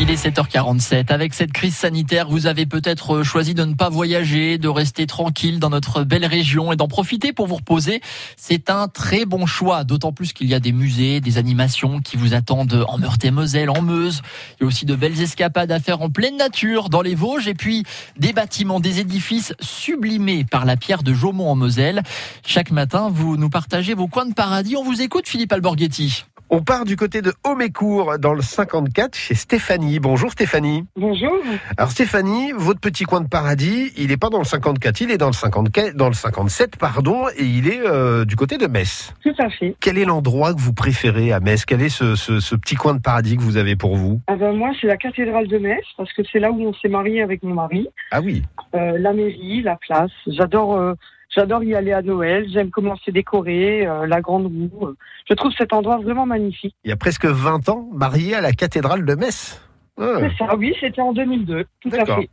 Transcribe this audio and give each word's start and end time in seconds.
Il 0.00 0.12
est 0.12 0.26
7h47. 0.26 1.12
Avec 1.12 1.34
cette 1.34 1.52
crise 1.52 1.74
sanitaire, 1.74 2.28
vous 2.28 2.46
avez 2.46 2.66
peut-être 2.66 3.24
choisi 3.24 3.52
de 3.52 3.64
ne 3.64 3.74
pas 3.74 3.88
voyager, 3.88 4.56
de 4.56 4.68
rester 4.68 5.06
tranquille 5.06 5.58
dans 5.58 5.70
notre 5.70 6.04
belle 6.04 6.24
région 6.24 6.72
et 6.72 6.76
d'en 6.76 6.86
profiter 6.86 7.32
pour 7.32 7.48
vous 7.48 7.56
reposer. 7.56 8.00
C'est 8.36 8.70
un 8.70 8.86
très 8.86 9.26
bon 9.26 9.44
choix, 9.44 9.82
d'autant 9.82 10.12
plus 10.12 10.32
qu'il 10.32 10.46
y 10.48 10.54
a 10.54 10.60
des 10.60 10.70
musées, 10.70 11.20
des 11.20 11.36
animations 11.36 12.00
qui 12.00 12.16
vous 12.16 12.32
attendent 12.32 12.86
en 12.88 12.96
Meurthe-et-Moselle, 12.96 13.70
en 13.70 13.82
Meuse. 13.82 14.22
Il 14.58 14.62
y 14.62 14.64
a 14.64 14.66
aussi 14.68 14.86
de 14.86 14.94
belles 14.94 15.20
escapades 15.20 15.72
à 15.72 15.80
faire 15.80 16.00
en 16.00 16.10
pleine 16.10 16.36
nature, 16.36 16.90
dans 16.90 17.02
les 17.02 17.16
Vosges, 17.16 17.48
et 17.48 17.54
puis 17.54 17.82
des 18.16 18.32
bâtiments, 18.32 18.78
des 18.78 19.00
édifices 19.00 19.52
sublimés 19.60 20.44
par 20.44 20.64
la 20.64 20.76
pierre 20.76 21.02
de 21.02 21.12
Jaumont 21.12 21.50
en 21.50 21.56
Moselle. 21.56 22.02
Chaque 22.46 22.70
matin, 22.70 23.10
vous 23.12 23.36
nous 23.36 23.50
partagez 23.50 23.94
vos 23.94 24.06
coins 24.06 24.26
de 24.26 24.34
paradis. 24.34 24.76
On 24.76 24.84
vous 24.84 25.02
écoute, 25.02 25.28
Philippe 25.28 25.52
Alborghetti. 25.52 26.24
On 26.50 26.62
part 26.62 26.86
du 26.86 26.96
côté 26.96 27.20
de 27.20 27.34
Homécourt, 27.44 28.18
dans 28.18 28.32
le 28.32 28.40
54, 28.40 29.14
chez 29.14 29.34
Stéphanie. 29.34 29.98
Bonjour 29.98 30.30
Stéphanie. 30.30 30.86
Bonjour. 30.96 31.36
Alors 31.76 31.90
Stéphanie, 31.90 32.52
votre 32.56 32.80
petit 32.80 33.04
coin 33.04 33.20
de 33.20 33.28
paradis, 33.28 33.92
il 33.98 34.08
n'est 34.08 34.16
pas 34.16 34.30
dans 34.30 34.38
le 34.38 34.46
54, 34.46 35.02
il 35.02 35.10
est 35.10 35.18
dans 35.18 35.26
le 35.26 35.34
54, 35.34 35.94
dans 35.94 36.08
le 36.08 36.14
57, 36.14 36.76
pardon, 36.76 37.28
et 37.36 37.44
il 37.44 37.68
est 37.68 37.86
euh, 37.86 38.24
du 38.24 38.34
côté 38.34 38.56
de 38.56 38.66
Metz. 38.66 39.12
Tout 39.22 39.34
à 39.38 39.50
fait. 39.50 39.76
Quel 39.78 39.98
est 39.98 40.06
l'endroit 40.06 40.54
que 40.54 40.60
vous 40.60 40.72
préférez 40.72 41.32
à 41.32 41.40
Metz? 41.40 41.66
Quel 41.66 41.82
est 41.82 41.90
ce, 41.90 42.16
ce, 42.16 42.40
ce, 42.40 42.54
petit 42.54 42.76
coin 42.76 42.94
de 42.94 43.02
paradis 43.02 43.36
que 43.36 43.42
vous 43.42 43.58
avez 43.58 43.76
pour 43.76 43.96
vous? 43.96 44.22
Ah 44.26 44.36
ben 44.36 44.52
Moi, 44.52 44.70
c'est 44.80 44.86
la 44.86 44.96
cathédrale 44.96 45.48
de 45.48 45.58
Metz, 45.58 45.84
parce 45.98 46.12
que 46.14 46.22
c'est 46.32 46.38
là 46.38 46.50
où 46.50 46.62
on 46.62 46.72
s'est 46.72 46.88
marié 46.88 47.20
avec 47.20 47.42
mon 47.42 47.52
mari. 47.52 47.88
Ah 48.10 48.22
oui. 48.22 48.42
Euh, 48.74 48.96
la 48.96 49.12
mairie, 49.12 49.60
la 49.60 49.76
place. 49.76 50.12
J'adore... 50.26 50.76
Euh, 50.76 50.94
J'adore 51.38 51.62
y 51.62 51.76
aller 51.76 51.92
à 51.92 52.02
Noël. 52.02 52.48
J'aime 52.52 52.70
comment 52.70 52.96
c'est 53.04 53.12
décoré, 53.12 53.86
euh, 53.86 54.08
la 54.08 54.20
grande 54.20 54.46
roue. 54.46 54.94
Je 55.28 55.34
trouve 55.34 55.52
cet 55.56 55.72
endroit 55.72 55.98
vraiment 55.98 56.26
magnifique. 56.26 56.74
Il 56.82 56.90
y 56.90 56.92
a 56.92 56.96
presque 56.96 57.26
20 57.26 57.68
ans, 57.68 57.88
marié 57.92 58.34
à 58.34 58.40
la 58.40 58.50
cathédrale 58.50 59.04
de 59.04 59.14
Metz. 59.14 59.62
Ah. 60.00 60.18
Ça, 60.36 60.56
oui, 60.56 60.74
c'était 60.80 61.00
en 61.00 61.12
2002, 61.12 61.64
tout 61.80 61.90
à 61.92 62.04
fait. 62.04 62.28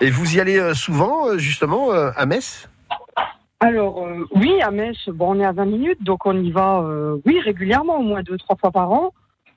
Et 0.00 0.10
vous 0.10 0.34
y 0.34 0.40
allez 0.40 0.58
euh, 0.58 0.74
souvent, 0.74 1.28
euh, 1.28 1.38
justement, 1.38 1.92
à 1.92 2.26
Metz? 2.26 2.68
Alors 3.60 4.04
oui, 4.34 4.60
à 4.60 4.72
Metz, 4.72 5.08
bon, 5.08 5.36
on 5.36 5.40
est 5.40 5.44
à 5.44 5.52
20 5.52 5.64
minutes, 5.66 6.02
donc 6.02 6.26
on 6.26 6.36
y 6.36 6.50
va, 6.50 6.84
oui, 7.26 7.40
régulièrement, 7.40 7.98
au 7.98 8.02
moins 8.02 8.22
deux, 8.24 8.38
trois 8.38 8.56
fois 8.56 8.72
par 8.72 8.90
an. 8.90 9.12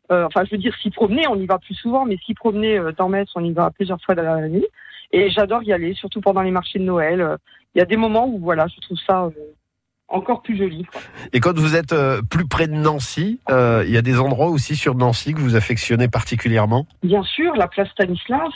enfin, 0.10 0.44
je 0.46 0.52
veux 0.52 0.58
dire, 0.58 0.76
s'y 0.82 0.92
promener, 0.92 1.28
on 1.28 1.36
y 1.36 1.48
va 1.48 1.58
plus 1.58 1.76
souvent, 1.76 2.06
mais 2.06 2.18
s'y 2.18 2.36
promener 2.36 2.80
dans 2.98 3.10
Metz, 3.10 3.30
on 3.34 3.44
y 3.44 3.52
va 3.52 3.72
plusieurs 3.72 4.02
fois 4.02 4.14
dans 4.14 4.24
la 4.24 4.48
nuit. 4.48 4.66
Et 5.14 5.30
j'adore 5.30 5.64
y 5.64 5.74
aller, 5.74 5.94
surtout 5.94 6.22
pendant 6.22 6.42
les 6.42 6.52
marchés 6.52 6.80
de 6.80 6.84
Noël. 6.84 7.38
Il 7.76 7.80
y 7.80 7.82
a 7.82 7.86
des 7.86 7.98
moments 7.98 8.28
où 8.28 8.40
voilà, 8.40 8.68
je 8.68 8.80
trouve 8.82 8.98
ça 9.06 9.26
euh, 9.26 9.32
encore 10.08 10.42
plus 10.42 10.58
joli. 10.58 10.86
Et 11.34 11.40
quand 11.40 11.58
vous 11.58 11.76
êtes 11.76 11.94
euh, 11.94 12.22
plus 12.22 12.48
près 12.48 12.68
de 12.68 12.74
Nancy, 12.74 13.40
euh, 13.50 13.84
il 13.86 13.94
y 13.94 13.98
a 13.98 14.02
des 14.02 14.20
endroits 14.20 14.50
aussi 14.50 14.76
sur 14.76 14.96
Nancy 14.96 15.34
que 15.34 15.40
vous 15.40 15.56
affectionnez 15.56 16.08
particulièrement? 16.08 16.86
Bien 17.04 17.24
sûr, 17.24 17.56
la 17.56 17.68
place 17.68 17.90
Stanislas. 17.90 18.54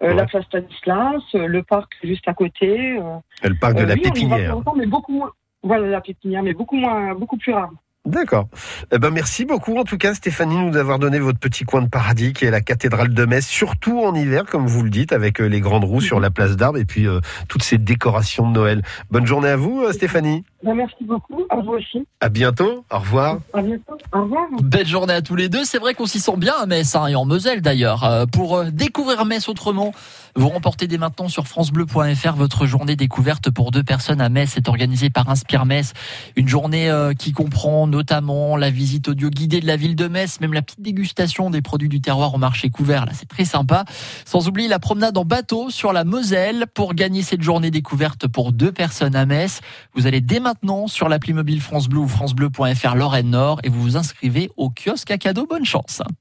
La 0.00 0.26
place 0.26 0.44
Stanislas, 0.44 1.22
le 1.32 1.62
parc 1.62 1.94
juste 2.02 2.28
à 2.28 2.34
côté. 2.34 2.98
le 3.42 3.54
parc 3.58 3.76
de 3.76 3.84
la 3.84 3.96
Pépinière. 3.96 4.58
mais 4.76 4.86
beaucoup 4.86 5.12
moins. 5.12 5.30
Voilà 5.62 5.86
la 5.86 6.02
Pépinière, 6.02 6.42
mais 6.42 6.52
beaucoup 6.52 6.76
moins, 6.76 7.14
beaucoup 7.14 7.38
plus 7.38 7.54
rare. 7.54 7.70
D'accord. 8.04 8.48
Eh 8.92 8.98
ben 8.98 9.10
merci 9.10 9.46
beaucoup 9.46 9.78
en 9.78 9.84
tout 9.84 9.96
cas 9.96 10.12
Stéphanie 10.12 10.58
nous 10.58 10.76
avoir 10.76 10.98
donné 10.98 11.18
votre 11.18 11.38
petit 11.38 11.64
coin 11.64 11.80
de 11.80 11.88
paradis 11.88 12.34
qui 12.34 12.44
est 12.44 12.50
la 12.50 12.60
cathédrale 12.60 13.14
de 13.14 13.24
Metz, 13.24 13.46
surtout 13.46 13.98
en 14.00 14.14
hiver 14.14 14.44
comme 14.44 14.66
vous 14.66 14.82
le 14.82 14.90
dites 14.90 15.12
avec 15.12 15.40
euh, 15.40 15.46
les 15.46 15.60
grandes 15.60 15.84
roues 15.84 16.02
sur 16.02 16.20
la 16.20 16.30
place 16.30 16.54
d'Arbre 16.54 16.78
et 16.78 16.84
puis 16.84 17.08
euh, 17.08 17.20
toutes 17.48 17.62
ces 17.62 17.78
décorations 17.78 18.46
de 18.50 18.54
Noël. 18.54 18.82
Bonne 19.10 19.26
journée 19.26 19.48
à 19.48 19.56
vous 19.56 19.84
euh, 19.84 19.92
Stéphanie. 19.92 20.44
Ben, 20.64 20.74
merci 20.74 21.04
beaucoup, 21.04 21.42
à 21.50 21.56
vous 21.56 21.72
aussi. 21.72 22.06
À 22.20 22.30
bientôt, 22.30 22.86
au 22.90 22.98
revoir. 22.98 23.38
À 23.52 23.60
bientôt, 23.60 23.98
au 24.12 24.22
revoir. 24.22 24.46
Belle 24.62 24.86
journée 24.86 25.12
à 25.12 25.20
tous 25.20 25.36
les 25.36 25.50
deux. 25.50 25.64
C'est 25.64 25.78
vrai 25.78 25.92
qu'on 25.92 26.06
s'y 26.06 26.20
sent 26.20 26.36
bien 26.38 26.54
à 26.58 26.64
Metz 26.64 26.96
hein, 26.96 27.06
et 27.06 27.14
en 27.14 27.26
Moselle 27.26 27.60
d'ailleurs. 27.60 28.26
pour 28.32 28.64
découvrir 28.64 29.26
Metz 29.26 29.46
autrement, 29.48 29.92
vous 30.36 30.48
remportez 30.48 30.86
dès 30.86 30.96
maintenant 30.96 31.28
sur 31.28 31.46
francebleu.fr 31.46 32.34
votre 32.34 32.64
journée 32.64 32.96
découverte 32.96 33.50
pour 33.50 33.72
deux 33.72 33.82
personnes 33.82 34.22
à 34.22 34.30
Metz. 34.30 34.52
C'est 34.54 34.68
organisé 34.68 35.10
par 35.10 35.28
Inspire 35.28 35.66
Metz. 35.66 35.92
Une 36.34 36.48
journée 36.48 36.90
qui 37.18 37.32
comprend 37.32 37.86
notamment 37.86 38.56
la 38.56 38.70
visite 38.70 39.08
audio 39.08 39.28
guidée 39.28 39.60
de 39.60 39.66
la 39.66 39.76
ville 39.76 39.96
de 39.96 40.08
Metz, 40.08 40.40
même 40.40 40.54
la 40.54 40.62
petite 40.62 40.80
dégustation 40.80 41.50
des 41.50 41.60
produits 41.60 41.90
du 41.90 42.00
terroir 42.00 42.34
au 42.34 42.38
marché 42.38 42.70
couvert. 42.70 43.04
Là, 43.04 43.12
c'est 43.14 43.28
très 43.28 43.44
sympa. 43.44 43.84
Sans 44.24 44.48
oublier 44.48 44.68
la 44.68 44.78
promenade 44.78 45.18
en 45.18 45.26
bateau 45.26 45.68
sur 45.68 45.92
la 45.92 46.04
Moselle 46.04 46.64
pour 46.72 46.94
gagner 46.94 47.20
cette 47.20 47.42
journée 47.42 47.70
découverte 47.70 48.26
pour 48.26 48.52
deux 48.52 48.72
personnes 48.72 49.14
à 49.14 49.26
Metz. 49.26 49.60
Vous 49.94 50.06
allez 50.06 50.22
dès 50.22 50.40
maintenant 50.54 50.86
sur 50.86 51.08
l'appli 51.08 51.32
mobile 51.32 51.60
France 51.60 51.88
Bleu 51.88 51.98
ou 51.98 52.06
francebleu.fr 52.06 52.94
Lorraine 52.94 53.30
Nord 53.30 53.60
et 53.64 53.68
vous 53.68 53.82
vous 53.82 53.96
inscrivez 53.96 54.52
au 54.56 54.70
kiosque 54.70 55.10
à 55.10 55.18
cadeau. 55.18 55.46
Bonne 55.50 55.64
chance. 55.64 56.00